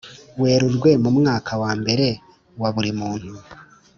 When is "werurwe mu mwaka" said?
0.41-1.51